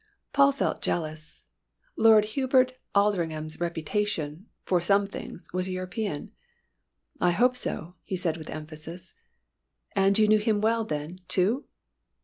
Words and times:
Paul 0.33 0.51
felt 0.51 0.81
jealous. 0.81 1.43
Lord 1.95 2.25
Hubert 2.33 2.73
Aldringham's 2.95 3.59
reputation 3.59 4.47
for 4.65 4.81
some 4.81 5.05
things 5.05 5.47
was 5.53 5.69
European. 5.69 6.31
"I 7.19 7.29
hope 7.29 7.55
so," 7.55 7.93
he 8.01 8.17
said 8.17 8.35
with 8.35 8.49
emphasis. 8.49 9.13
"And 9.95 10.17
you 10.17 10.27
knew 10.27 10.39
him 10.39 10.59
well 10.59 10.85
then, 10.85 11.19
too?" 11.27 11.65